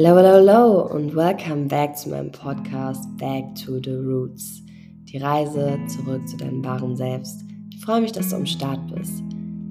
[0.00, 4.62] Hello, hello, hello und welcome back zu meinem Podcast Back to the Roots.
[5.06, 7.42] Die Reise zurück zu deinem wahren Selbst.
[7.74, 9.24] Ich freue mich, dass du am Start bist.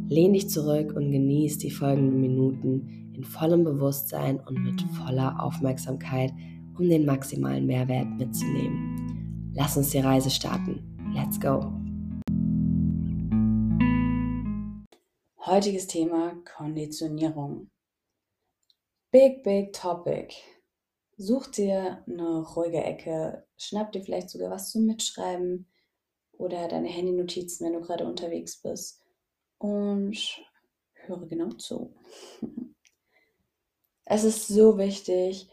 [0.09, 6.33] Lehn dich zurück und genieß die folgenden Minuten in vollem Bewusstsein und mit voller Aufmerksamkeit,
[6.77, 9.53] um den maximalen Mehrwert mitzunehmen.
[9.55, 10.83] Lass uns die Reise starten.
[11.15, 11.71] Let's go!
[15.45, 17.69] Heutiges Thema Konditionierung.
[19.09, 20.35] Big, big topic.
[21.15, 25.65] Such dir eine ruhige Ecke, schnapp dir vielleicht sogar was zum Mitschreiben
[26.33, 29.01] oder deine Handynotizen, wenn du gerade unterwegs bist
[29.59, 30.17] und
[30.93, 31.95] höre genau zu.
[34.09, 35.49] Es ist so wichtig,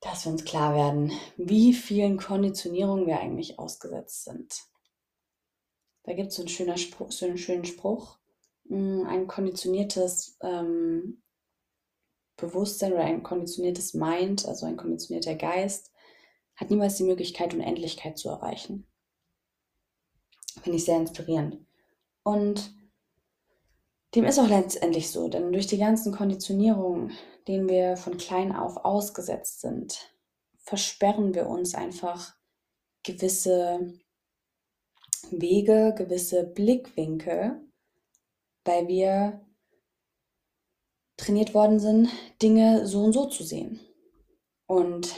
[0.00, 4.54] dass wir uns klar werden, wie vielen Konditionierungen wir eigentlich ausgesetzt sind.
[6.04, 6.42] Da gibt es so,
[7.26, 8.18] einen schönen Spruch,
[8.68, 11.23] hm, ein konditioniertes ähm,
[12.36, 15.92] Bewusstsein oder ein konditioniertes Mind, also ein konditionierter Geist,
[16.56, 18.86] hat niemals die Möglichkeit, Unendlichkeit zu erreichen.
[20.62, 21.58] Finde ich sehr inspirierend.
[22.22, 22.74] Und
[24.14, 27.12] dem ist auch letztendlich so, denn durch die ganzen Konditionierungen,
[27.48, 30.14] denen wir von klein auf ausgesetzt sind,
[30.58, 32.34] versperren wir uns einfach
[33.02, 33.92] gewisse
[35.30, 37.60] Wege, gewisse Blickwinkel,
[38.64, 39.44] weil wir
[41.16, 42.08] trainiert worden sind,
[42.42, 43.80] Dinge so und so zu sehen.
[44.66, 45.14] Und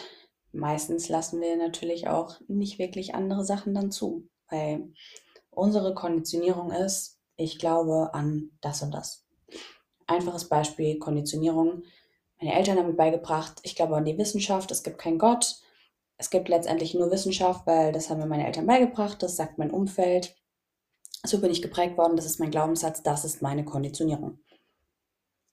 [0.52, 4.92] meistens lassen wir natürlich auch nicht wirklich andere Sachen dann zu, weil
[5.50, 9.24] unsere Konditionierung ist, ich glaube an das und das.
[10.06, 11.82] Einfaches Beispiel, Konditionierung.
[12.40, 15.56] Meine Eltern haben mir beigebracht, ich glaube an die Wissenschaft, es gibt keinen Gott.
[16.18, 19.70] Es gibt letztendlich nur Wissenschaft, weil das haben mir meine Eltern beigebracht, das sagt mein
[19.70, 20.34] Umfeld.
[21.24, 24.38] So bin ich geprägt worden, das ist mein Glaubenssatz, das ist meine Konditionierung.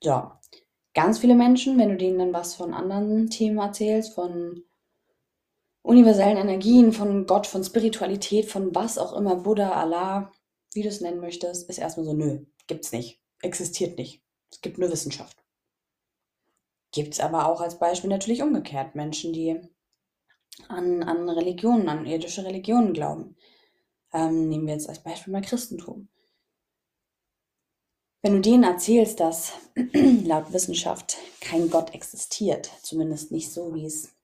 [0.03, 0.31] So,
[0.93, 4.63] ganz viele Menschen, wenn du denen dann was von anderen Themen erzählst, von
[5.81, 10.31] universellen Energien, von Gott, von Spiritualität, von was auch immer, Buddha, Allah,
[10.73, 14.21] wie du es nennen möchtest, ist erstmal so, nö, gibt's nicht, existiert nicht.
[14.51, 15.37] Es gibt nur Wissenschaft.
[16.91, 19.59] Gibt es aber auch als Beispiel natürlich umgekehrt Menschen, die
[20.67, 23.35] an, an Religionen, an irdische Religionen glauben.
[24.13, 26.09] Ähm, nehmen wir jetzt als Beispiel mal Christentum.
[28.25, 29.51] Wenn du denen erzählst, dass
[30.23, 34.15] laut Wissenschaft kein Gott existiert, zumindest nicht so, wie es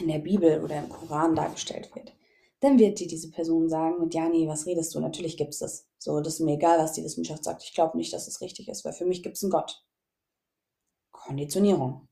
[0.00, 2.14] in der Bibel oder im Koran dargestellt wird,
[2.60, 5.00] dann wird dir diese Person sagen, mit Jani, was redest du?
[5.00, 5.86] Natürlich gibt es das.
[5.98, 7.62] So, das ist mir egal, was die Wissenschaft sagt.
[7.62, 9.84] Ich glaube nicht, dass es richtig ist, weil für mich gibt es einen Gott.
[11.12, 12.08] Konditionierung.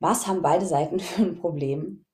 [0.00, 2.06] Was haben beide Seiten für ein Problem?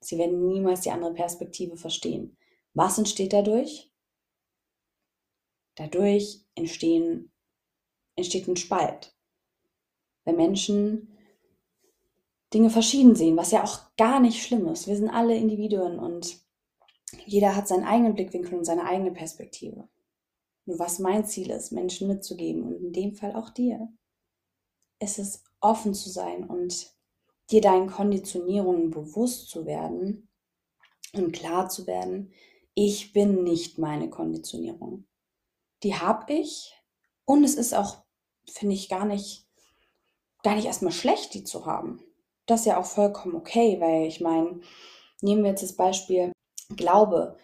[0.00, 2.36] Sie werden niemals die andere Perspektive verstehen.
[2.72, 3.90] Was entsteht dadurch?
[5.74, 7.32] Dadurch entstehen
[8.18, 9.16] entsteht ein Spalt.
[10.24, 11.18] Wenn Menschen
[12.52, 14.86] Dinge verschieden sehen, was ja auch gar nicht schlimm ist.
[14.86, 16.38] Wir sind alle Individuen und
[17.26, 19.88] jeder hat seinen eigenen Blickwinkel und seine eigene Perspektive.
[20.64, 23.88] Nur was mein Ziel ist, Menschen mitzugeben und in dem Fall auch dir,
[25.00, 26.94] ist es offen zu sein und
[27.50, 30.28] dir deinen Konditionierungen bewusst zu werden
[31.14, 32.32] und klar zu werden,
[32.74, 35.06] ich bin nicht meine Konditionierung.
[35.82, 36.74] Die habe ich
[37.24, 38.04] und es ist auch
[38.50, 39.46] finde ich gar nicht,
[40.42, 42.02] gar nicht erstmal schlecht, die zu haben.
[42.46, 44.60] Das ist ja auch vollkommen okay, weil ich meine,
[45.20, 46.32] nehmen wir jetzt das Beispiel
[46.76, 47.36] Glaube.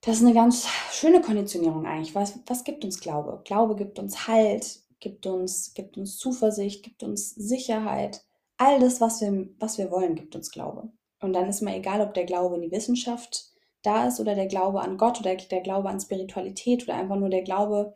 [0.00, 2.14] Das ist eine ganz schöne Konditionierung eigentlich.
[2.14, 3.40] Was, was gibt uns Glaube?
[3.44, 8.24] Glaube gibt uns Halt, gibt uns, gibt uns Zuversicht, gibt uns Sicherheit.
[8.56, 10.90] All das, was wir, was wir wollen, gibt uns Glaube.
[11.20, 13.50] Und dann ist mir egal, ob der Glaube in die Wissenschaft
[13.82, 17.30] da ist oder der Glaube an Gott oder der Glaube an Spiritualität oder einfach nur
[17.30, 17.94] der Glaube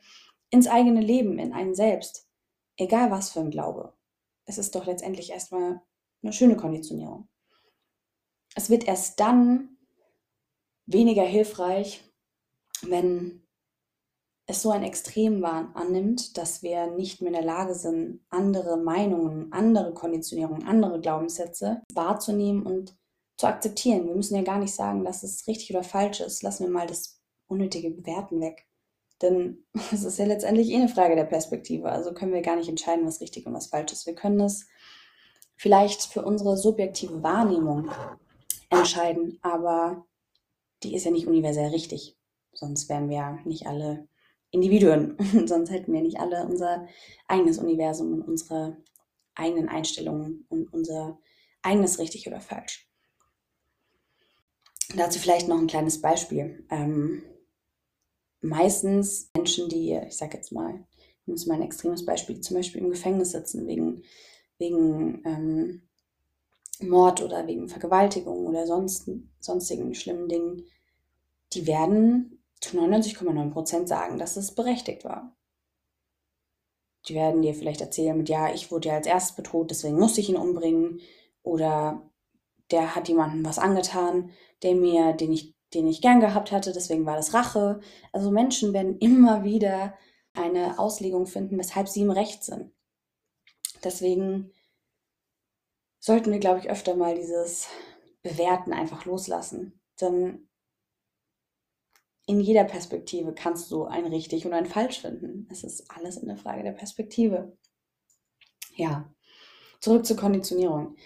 [0.51, 2.29] ins eigene Leben, in einen selbst.
[2.77, 3.93] Egal was für ein Glaube.
[4.45, 5.83] Es ist doch letztendlich erstmal
[6.23, 7.29] eine schöne Konditionierung.
[8.55, 9.77] Es wird erst dann
[10.87, 12.03] weniger hilfreich,
[12.83, 13.47] wenn
[14.47, 19.53] es so ein Extremwahn annimmt, dass wir nicht mehr in der Lage sind, andere Meinungen,
[19.53, 22.97] andere Konditionierungen, andere Glaubenssätze wahrzunehmen und
[23.37, 24.07] zu akzeptieren.
[24.07, 26.43] Wir müssen ja gar nicht sagen, dass es richtig oder falsch ist.
[26.43, 28.68] Lassen wir mal das unnötige Bewerten weg.
[29.23, 31.91] Denn es ist ja letztendlich eh eine Frage der Perspektive.
[31.91, 34.07] Also können wir gar nicht entscheiden, was richtig und was falsch ist.
[34.07, 34.67] Wir können es
[35.57, 37.91] vielleicht für unsere subjektive Wahrnehmung
[38.71, 40.07] entscheiden, aber
[40.83, 42.17] die ist ja nicht universell richtig.
[42.53, 44.09] Sonst wären wir nicht alle
[44.51, 45.17] Individuen.
[45.47, 46.87] Sonst hätten wir nicht alle unser
[47.27, 48.77] eigenes Universum und unsere
[49.35, 51.19] eigenen Einstellungen und unser
[51.63, 52.89] eigenes richtig oder falsch.
[54.97, 56.67] Dazu vielleicht noch ein kleines Beispiel.
[56.71, 57.23] Ähm,
[58.41, 60.85] meistens Menschen, die, ich sage jetzt mal,
[61.23, 64.03] ich muss mal ein extremes Beispiel, zum Beispiel im Gefängnis sitzen wegen
[64.59, 65.83] wegen ähm,
[66.81, 70.65] Mord oder wegen Vergewaltigung oder sonst, sonstigen schlimmen Dingen,
[71.53, 75.37] die werden zu 99,9 Prozent sagen, dass es berechtigt war.
[77.09, 80.21] Die werden dir vielleicht erzählen mit, ja, ich wurde ja als erstes bedroht, deswegen musste
[80.21, 81.01] ich ihn umbringen.
[81.43, 82.11] Oder
[82.71, 84.31] der hat jemandem was angetan,
[84.63, 87.81] der mir, den ich, den ich gern gehabt hatte, deswegen war das Rache.
[88.13, 89.97] Also Menschen werden immer wieder
[90.35, 92.73] eine Auslegung finden, weshalb sie im Recht sind.
[93.83, 94.53] Deswegen
[95.99, 97.69] sollten wir, glaube ich, öfter mal dieses
[98.23, 99.81] Bewerten einfach loslassen.
[100.01, 100.49] Denn
[102.27, 105.49] in jeder Perspektive kannst du ein richtig und ein falsch finden.
[105.51, 107.57] Es ist alles in der Frage der Perspektive.
[108.77, 109.13] Ja,
[109.81, 110.97] zurück zur Konditionierung.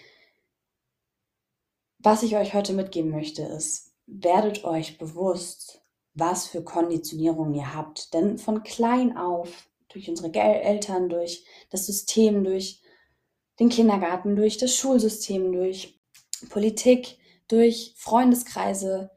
[1.99, 5.81] Was ich euch heute mitgeben möchte, ist, werdet euch bewusst,
[6.13, 8.13] was für Konditionierungen ihr habt.
[8.13, 12.81] Denn von klein auf, durch unsere Eltern, durch das System, durch
[13.59, 15.99] den Kindergarten, durch das Schulsystem, durch
[16.49, 17.17] Politik,
[17.47, 19.11] durch Freundeskreise,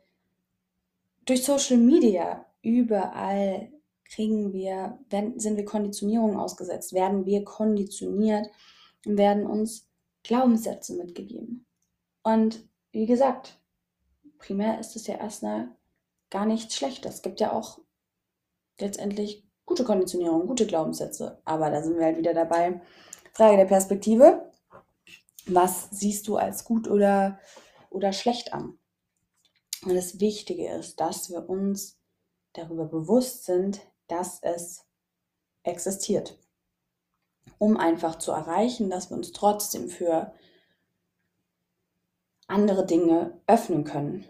[1.24, 3.72] durch Social Media, überall
[4.04, 8.46] kriegen wir, wenn, sind wir Konditionierungen ausgesetzt, werden wir konditioniert
[9.04, 9.88] und werden uns
[10.22, 11.66] Glaubenssätze mitgegeben.
[12.22, 13.58] Und wie gesagt,
[14.38, 15.68] primär ist es ja erstmal
[16.30, 17.16] gar nichts Schlechtes.
[17.16, 17.78] Es gibt ja auch
[18.78, 21.40] letztendlich gute Konditionierung, gute Glaubenssätze.
[21.44, 22.80] Aber da sind wir halt wieder dabei,
[23.32, 24.50] Frage der Perspektive.
[25.46, 27.38] Was siehst du als gut oder,
[27.90, 28.78] oder schlecht an?
[29.84, 32.00] Und das Wichtige ist, dass wir uns
[32.54, 34.84] darüber bewusst sind, dass es
[35.62, 36.38] existiert.
[37.58, 40.32] Um einfach zu erreichen, dass wir uns trotzdem für
[42.46, 44.24] andere Dinge öffnen können.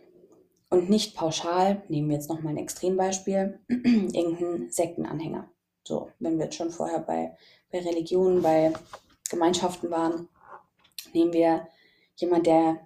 [0.68, 5.48] Und nicht pauschal, nehmen wir jetzt nochmal ein Extrembeispiel, irgendeinen Sektenanhänger.
[5.84, 7.36] So, wenn wir jetzt schon vorher bei
[7.70, 8.72] bei Religionen, bei
[9.30, 10.28] Gemeinschaften waren,
[11.12, 11.68] nehmen wir
[12.16, 12.80] jemand, der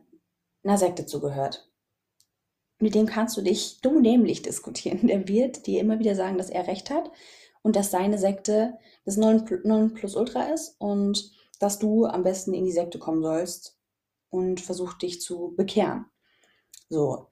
[0.64, 1.70] einer Sekte zugehört.
[2.78, 5.06] Mit dem kannst du dich dumm dämlich diskutieren.
[5.06, 7.10] Der wird dir immer wieder sagen, dass er recht hat
[7.62, 12.98] und dass seine Sekte das Nonplusultra ist und dass du am besten in die Sekte
[12.98, 13.78] kommen sollst
[14.30, 16.06] und versuch dich zu bekehren.
[16.88, 17.26] So,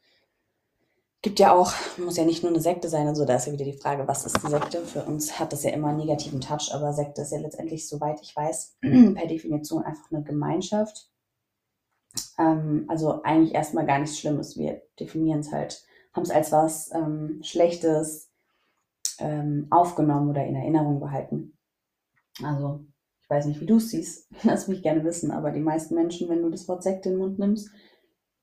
[1.22, 3.64] gibt ja auch, muss ja nicht nur eine Sekte sein, also da ist ja wieder
[3.64, 4.80] die Frage, was ist eine Sekte?
[4.82, 8.20] Für uns hat das ja immer einen negativen Touch, aber Sekte ist ja letztendlich, soweit
[8.22, 8.78] ich weiß,
[9.14, 11.10] per Definition einfach eine Gemeinschaft.
[12.38, 14.56] Ähm, also eigentlich erstmal gar nichts Schlimmes.
[14.56, 18.30] Wir definieren es halt, haben es als was ähm, Schlechtes
[19.18, 21.58] ähm, aufgenommen oder in Erinnerung behalten.
[22.42, 22.84] Also,
[23.28, 26.30] ich weiß nicht, wie du es siehst, lass mich gerne wissen, aber die meisten Menschen,
[26.30, 27.70] wenn du das Wort Sekte in den Mund nimmst,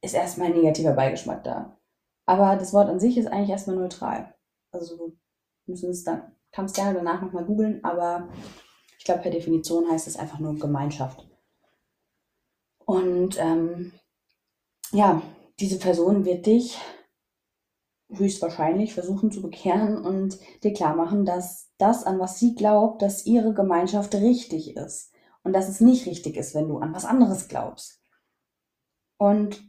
[0.02, 1.80] ist erstmal ein negativer Beigeschmack da.
[2.28, 4.36] Aber das Wort an sich ist eigentlich erstmal neutral.
[4.72, 5.14] Also
[5.66, 8.30] müssen es dann, kannst gerne danach nochmal googeln, aber
[9.00, 11.28] ich glaube, per Definition heißt es einfach nur Gemeinschaft.
[12.86, 13.92] Und ähm,
[14.92, 15.24] ja,
[15.60, 16.78] diese Person wird dich
[18.10, 23.26] höchstwahrscheinlich versuchen zu bekehren und dir klar machen, dass das, an was sie glaubt, dass
[23.26, 25.12] ihre Gemeinschaft richtig ist.
[25.44, 28.02] Und dass es nicht richtig ist, wenn du an was anderes glaubst.
[29.18, 29.64] Und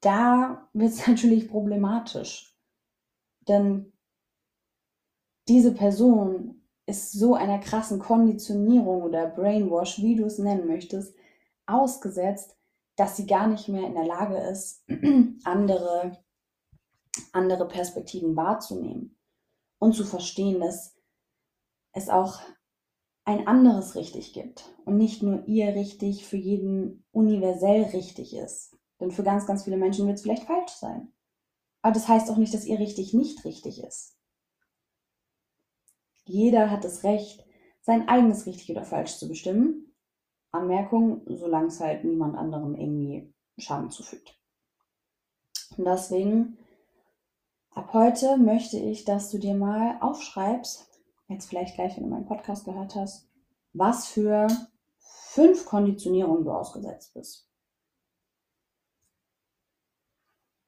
[0.00, 2.56] da wird es natürlich problematisch.
[3.46, 3.92] Denn
[5.48, 11.14] diese Person ist so einer krassen Konditionierung oder Brainwash, wie du es nennen möchtest,
[11.66, 12.56] ausgesetzt,
[12.96, 14.84] dass sie gar nicht mehr in der Lage ist,
[15.44, 16.23] andere,
[17.32, 19.16] andere Perspektiven wahrzunehmen
[19.78, 20.96] und zu verstehen, dass
[21.92, 22.40] es auch
[23.24, 28.76] ein anderes richtig gibt und nicht nur ihr richtig für jeden universell richtig ist.
[29.00, 31.12] Denn für ganz, ganz viele Menschen wird es vielleicht falsch sein.
[31.82, 34.16] Aber das heißt auch nicht, dass ihr richtig nicht richtig ist.
[36.26, 37.44] Jeder hat das Recht,
[37.82, 39.94] sein eigenes richtig oder falsch zu bestimmen.
[40.52, 44.38] Anmerkung, solange es halt niemand anderem irgendwie Schaden zufügt.
[45.76, 46.56] Und deswegen,
[47.74, 50.88] ab heute möchte ich, dass du dir mal aufschreibst,
[51.28, 53.28] jetzt vielleicht gleich, wenn du meinen Podcast gehört hast,
[53.72, 54.46] was für
[54.98, 57.48] fünf Konditionierungen du ausgesetzt bist.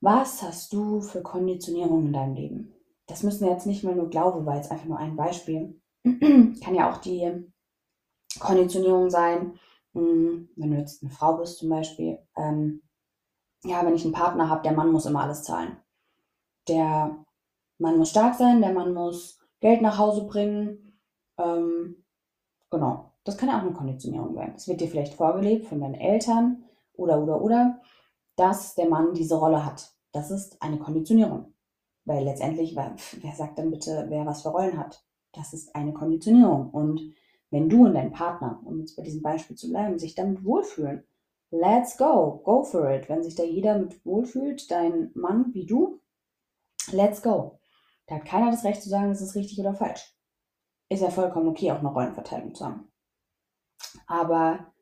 [0.00, 2.74] Was hast du für Konditionierung in deinem Leben?
[3.06, 5.80] Das müssen wir jetzt nicht mal nur Glaube, weil es einfach nur ein Beispiel.
[6.04, 7.50] Kann ja auch die
[8.38, 9.58] Konditionierung sein,
[9.92, 12.18] hm, wenn du jetzt eine Frau bist zum Beispiel.
[12.36, 12.82] Ähm,
[13.64, 15.76] ja, wenn ich einen Partner habe, der Mann muss immer alles zahlen.
[16.68, 17.24] Der
[17.78, 21.00] Mann muss stark sein, der Mann muss Geld nach Hause bringen.
[21.38, 22.04] Ähm,
[22.70, 24.52] genau, das kann ja auch eine Konditionierung sein.
[24.54, 27.80] Das wird dir vielleicht vorgelebt von deinen Eltern oder, oder, oder
[28.36, 29.94] dass der Mann diese Rolle hat.
[30.12, 31.54] Das ist eine Konditionierung.
[32.04, 35.04] Weil letztendlich, wer sagt dann bitte, wer was für Rollen hat?
[35.32, 36.70] Das ist eine Konditionierung.
[36.70, 37.14] Und
[37.50, 41.04] Wenn du und dein Partner, um jetzt bei diesem Beispiel zu bleiben, sich damit wohlfühlen,
[41.50, 43.08] let's go, go for it.
[43.08, 46.00] Wenn sich da jeder mit wohlfühlt, dein Mann wie du,
[46.92, 47.58] let's go.
[48.06, 50.14] Da hat keiner das Recht zu sagen, das ist richtig oder falsch.
[50.88, 52.92] Ist ja vollkommen okay, auch eine Rollenverteilung zu haben.
[54.06, 54.72] Aber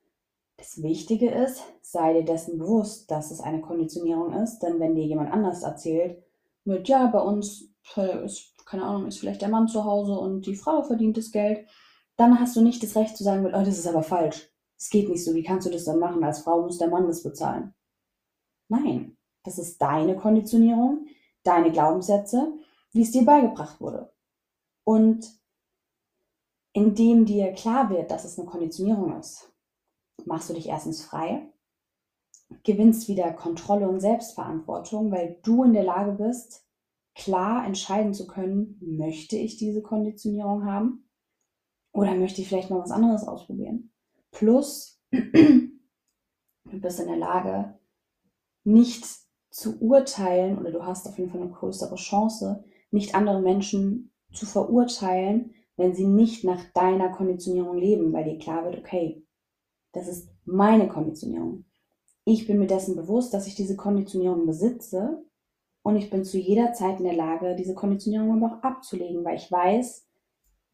[0.57, 5.05] das Wichtige ist, sei dir dessen bewusst, dass es eine Konditionierung ist, denn wenn dir
[5.05, 6.23] jemand anders erzählt,
[6.65, 7.69] mit, ja, bei uns
[8.25, 11.69] ist, keine Ahnung, ist vielleicht der Mann zu Hause und die Frau verdient das Geld,
[12.17, 14.51] dann hast du nicht das Recht zu sagen, mit, oh, das ist aber falsch.
[14.79, 16.23] Es geht nicht so, wie kannst du das dann machen?
[16.25, 17.75] Als Frau muss der Mann das bezahlen.
[18.69, 21.07] Nein, das ist deine Konditionierung,
[21.45, 22.53] deine Glaubenssätze,
[22.93, 24.13] wie es dir beigebracht wurde.
[24.85, 25.31] Und
[26.73, 29.53] indem dir klar wird, dass es eine Konditionierung ist,
[30.27, 31.53] machst du dich erstens frei,
[32.63, 36.67] gewinnst wieder Kontrolle und Selbstverantwortung, weil du in der Lage bist,
[37.15, 41.09] klar entscheiden zu können, möchte ich diese Konditionierung haben
[41.93, 43.93] oder möchte ich vielleicht mal was anderes ausprobieren.
[44.33, 45.71] Plus, du
[46.65, 47.79] bist in der Lage,
[48.65, 49.07] nicht
[49.55, 54.47] zu urteilen oder du hast auf jeden Fall eine größere Chance, nicht andere Menschen zu
[54.47, 59.25] verurteilen, wenn sie nicht nach deiner Konditionierung leben, weil dir klar wird, okay,
[59.93, 61.67] das ist meine Konditionierung.
[62.25, 65.25] Ich bin mir dessen bewusst, dass ich diese Konditionierung besitze
[65.85, 69.37] und ich bin zu jeder Zeit in der Lage, diese Konditionierung aber auch abzulegen, weil
[69.37, 70.05] ich weiß,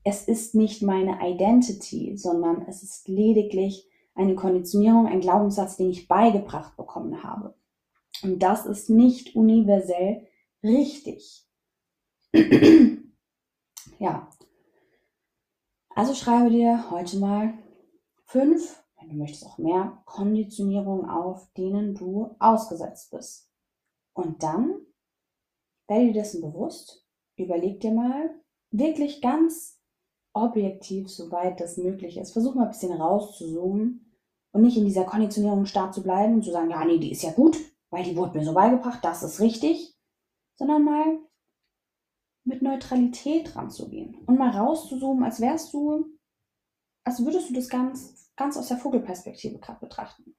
[0.05, 6.09] es ist nicht meine Identity, sondern es ist lediglich eine Konditionierung, ein Glaubenssatz, den ich
[6.09, 7.55] beigebracht bekommen habe.
[8.23, 10.27] Und das ist nicht universell
[10.63, 11.47] richtig.
[13.99, 14.31] ja.
[15.95, 17.55] Also schreibe dir heute mal
[18.25, 23.51] fünf wenn du möchtest auch mehr, Konditionierungen auf, denen du ausgesetzt bist.
[24.13, 24.75] Und dann
[25.89, 28.31] werde dir dessen bewusst, überleg dir mal
[28.71, 29.81] wirklich ganz
[30.33, 32.33] objektiv, soweit das möglich ist.
[32.33, 34.13] Versuch mal ein bisschen rauszuzoomen
[34.53, 37.23] und nicht in dieser Konditionierung stark zu bleiben und zu sagen, ja, nee, die ist
[37.23, 37.57] ja gut,
[37.91, 39.97] weil die wurde mir so beigebracht, das ist richtig,
[40.55, 41.19] sondern mal
[42.45, 46.07] mit Neutralität ranzugehen und mal rauszuzoomen, als wärst du,
[47.05, 50.35] als würdest du das ganz ganz aus der Vogelperspektive gerade betrachten.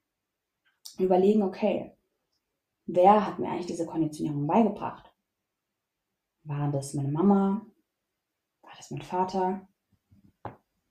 [0.97, 1.95] Überlegen, okay,
[2.87, 5.13] wer hat mir eigentlich diese Konditionierung beigebracht?
[6.43, 7.63] War das meine Mama?
[8.63, 9.67] War das mein Vater?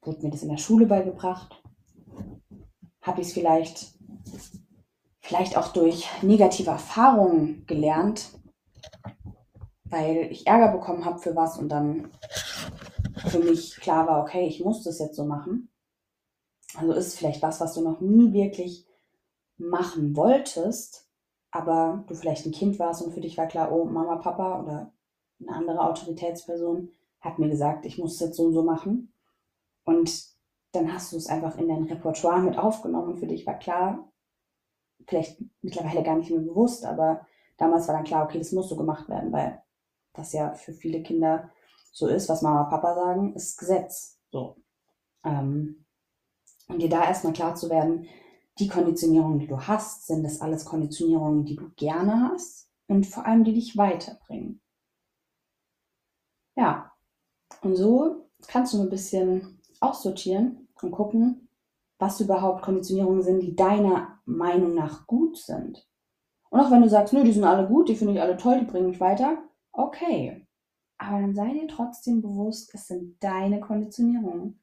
[0.03, 1.61] Wurde mir das in der Schule beigebracht?
[3.03, 3.99] Habe ich es vielleicht,
[5.21, 8.31] vielleicht auch durch negative Erfahrungen gelernt,
[9.85, 12.11] weil ich Ärger bekommen habe für was und dann
[13.27, 15.71] für mich klar war, okay, ich muss das jetzt so machen.
[16.75, 18.87] Also ist es vielleicht was, was du noch nie wirklich
[19.59, 21.09] machen wolltest,
[21.51, 24.93] aber du vielleicht ein Kind warst und für dich war klar, oh, Mama, Papa oder
[25.41, 29.13] eine andere Autoritätsperson hat mir gesagt, ich muss es jetzt so und so machen.
[29.85, 30.25] Und
[30.73, 34.10] dann hast du es einfach in dein Repertoire mit aufgenommen und für dich war klar,
[35.07, 37.27] vielleicht mittlerweile gar nicht mehr bewusst, aber
[37.57, 39.63] damals war dann klar, okay, das muss so gemacht werden, weil
[40.13, 41.51] das ja für viele Kinder
[41.93, 44.19] so ist, was Mama, Papa sagen, ist Gesetz.
[44.31, 44.57] So.
[45.25, 45.85] Ähm,
[46.69, 48.07] und dir da erstmal klar zu werden,
[48.59, 53.27] die Konditionierungen, die du hast, sind das alles Konditionierungen, die du gerne hast und vor
[53.27, 54.61] allem, die dich weiterbringen.
[56.57, 56.93] Ja,
[57.63, 61.49] und so kannst du ein bisschen aussortieren und gucken,
[62.01, 65.87] was überhaupt Konditionierungen sind, die deiner Meinung nach gut sind.
[66.49, 68.61] Und auch wenn du sagst, nö, die sind alle gut, die finde ich alle toll,
[68.61, 69.39] die bringen mich weiter,
[69.73, 70.47] okay.
[70.99, 74.61] Aber dann sei dir trotzdem bewusst, es sind deine Konditionierungen.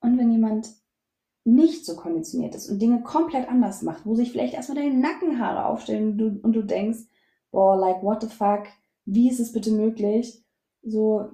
[0.00, 0.70] Und wenn jemand
[1.44, 5.66] nicht so konditioniert ist und Dinge komplett anders macht, wo sich vielleicht erstmal deine Nackenhaare
[5.66, 7.00] aufstellen und du, und du denkst,
[7.50, 8.64] boah, like, what the fuck,
[9.04, 10.44] wie ist es bitte möglich?
[10.82, 11.30] So,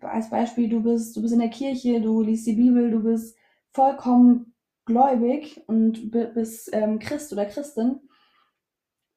[0.00, 3.36] als Beispiel, du bist, du bist in der Kirche, du liest die Bibel, du bist
[3.72, 4.54] vollkommen
[4.90, 8.00] gläubig und bist ähm, Christ oder Christin,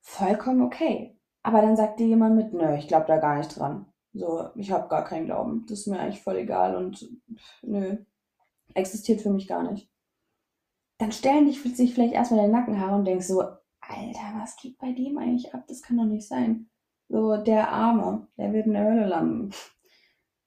[0.02, 1.20] vollkommen okay.
[1.44, 3.86] Aber dann sagt dir jemand mit, nö, ich glaube da gar nicht dran.
[4.14, 5.66] So, ich habe gar keinen Glauben.
[5.68, 7.06] Das ist mir eigentlich voll egal und
[7.62, 7.98] nö,
[8.74, 9.94] existiert für mich gar nicht
[11.04, 14.94] dann stellen dich sich vielleicht erstmal deine Nackenhaare und denkst so, Alter, was geht bei
[14.94, 15.66] dem eigentlich ab?
[15.68, 16.70] Das kann doch nicht sein.
[17.10, 19.52] So, der Arme, der wird in der Hölle landen.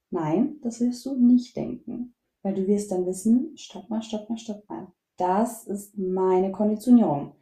[0.09, 2.15] Nein, das wirst du nicht denken.
[2.41, 4.87] Weil du wirst dann wissen, stopp mal, stopp mal, stopp mal.
[5.17, 7.33] Das ist meine Konditionierung.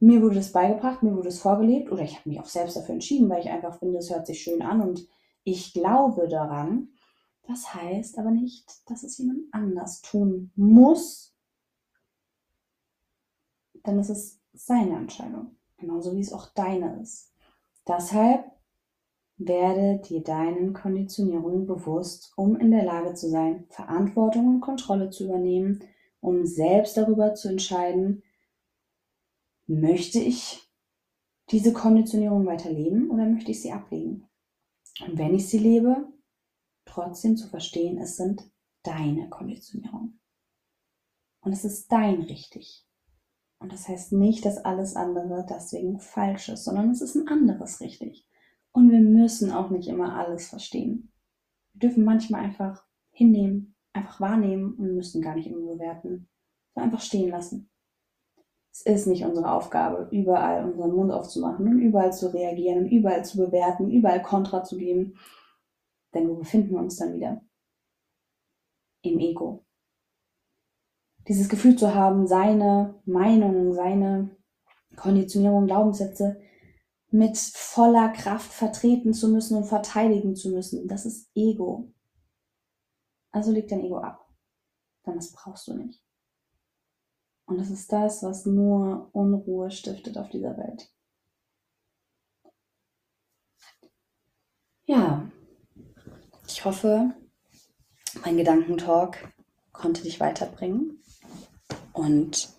[0.00, 2.94] Mir wurde das beigebracht, mir wurde es vorgelebt oder ich habe mich auch selbst dafür
[2.94, 5.06] entschieden, weil ich einfach finde, es hört sich schön an und
[5.44, 6.88] ich glaube daran.
[7.46, 11.34] Das heißt aber nicht, dass es jemand anders tun muss,
[13.82, 15.56] dann ist es seine Entscheidung.
[15.76, 17.32] Genauso wie es auch deine ist.
[17.88, 18.44] Deshalb
[19.38, 25.24] werde dir deinen Konditionierungen bewusst, um in der Lage zu sein, Verantwortung und Kontrolle zu
[25.24, 25.82] übernehmen,
[26.20, 28.22] um selbst darüber zu entscheiden,
[29.66, 30.68] möchte ich
[31.50, 34.28] diese Konditionierung weiterleben oder möchte ich sie ablegen?
[35.06, 36.08] Und wenn ich sie lebe,
[36.84, 38.50] trotzdem zu verstehen, es sind
[38.82, 40.20] deine Konditionierungen.
[41.40, 42.86] Und es ist dein richtig.
[43.58, 47.80] Und das heißt nicht, dass alles andere deswegen falsch ist, sondern es ist ein anderes
[47.80, 48.26] richtig.
[48.72, 51.12] Und wir müssen auch nicht immer alles verstehen.
[51.72, 56.28] Wir dürfen manchmal einfach hinnehmen, einfach wahrnehmen und müssen gar nicht immer bewerten.
[56.74, 57.70] So einfach stehen lassen.
[58.72, 63.24] Es ist nicht unsere Aufgabe, überall unseren Mund aufzumachen und überall zu reagieren und überall
[63.24, 65.14] zu bewerten, überall Kontra zu geben.
[66.14, 67.42] Denn wo befinden wir uns dann wieder?
[69.02, 69.64] Im Ego.
[71.26, 74.36] Dieses Gefühl zu haben, seine Meinung, seine
[74.96, 76.40] Konditionierung, Glaubenssätze
[77.10, 81.92] mit voller Kraft vertreten zu müssen und verteidigen zu müssen, das ist Ego.
[83.32, 84.28] Also leg dein Ego ab.
[85.06, 86.02] Denn das brauchst du nicht.
[87.46, 90.92] Und es ist das, was nur Unruhe stiftet auf dieser Welt.
[94.84, 95.30] Ja,
[96.46, 97.14] ich hoffe,
[98.24, 99.32] mein Gedankentalk
[99.72, 101.02] konnte dich weiterbringen.
[101.92, 102.50] Und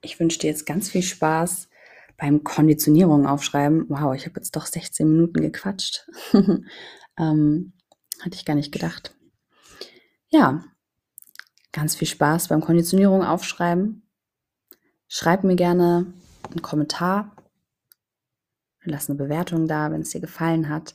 [0.00, 1.68] ich wünsche dir jetzt ganz viel Spaß
[2.16, 3.86] beim Konditionierung aufschreiben.
[3.88, 6.08] Wow, ich habe jetzt doch 16 Minuten gequatscht.
[7.18, 7.72] ähm,
[8.20, 9.14] hatte ich gar nicht gedacht.
[10.32, 10.64] Ja,
[11.72, 14.02] ganz viel Spaß beim Konditionierung aufschreiben.
[15.08, 16.12] Schreib mir gerne
[16.48, 17.34] einen Kommentar.
[18.84, 20.94] Lass eine Bewertung da, wenn es dir gefallen hat.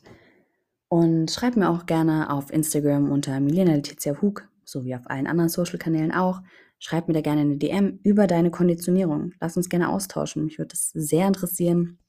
[0.88, 5.50] Und schreib mir auch gerne auf Instagram unter Milena Letizia Hug, sowie auf allen anderen
[5.50, 6.42] Social-Kanälen auch.
[6.80, 9.34] Schreib mir da gerne eine DM über deine Konditionierung.
[9.42, 10.46] Lass uns gerne austauschen.
[10.46, 12.00] Mich würde es sehr interessieren,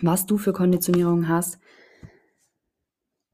[0.00, 1.58] was du für Konditionierung hast.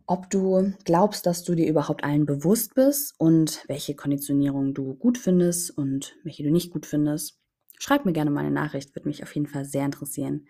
[0.06, 5.16] Ob du glaubst, dass du dir überhaupt allen bewusst bist und welche Konditionierung du gut
[5.16, 7.38] findest und welche du nicht gut findest.
[7.78, 10.46] Schreib mir gerne mal eine Nachricht, würde mich auf jeden Fall sehr interessieren,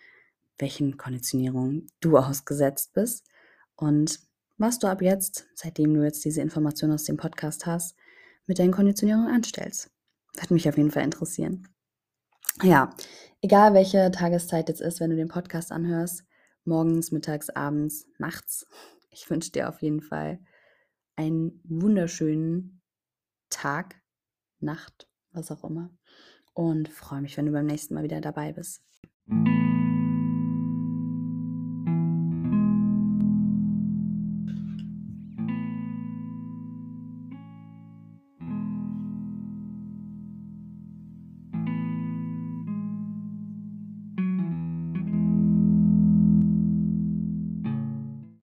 [0.59, 3.27] welchen Konditionierungen du ausgesetzt bist
[3.77, 4.21] und
[4.59, 7.97] was du ab jetzt, seitdem du jetzt diese Information aus dem Podcast hast,
[8.47, 9.91] mit deinen Konditionierungen anstellst.
[10.37, 11.69] Würde mich auf jeden Fall interessieren.
[12.63, 12.95] Ja,
[13.41, 16.25] egal welche Tageszeit jetzt ist, wenn du den Podcast anhörst,
[16.65, 18.67] morgens, mittags, abends, nachts,
[19.15, 20.41] ich wünsche dir auf jeden Fall
[21.17, 22.83] einen wunderschönen
[23.51, 24.03] Tag,
[24.61, 25.91] Nacht, was auch immer
[26.55, 28.83] und freue mich, wenn du beim nächsten Mal wieder dabei bist.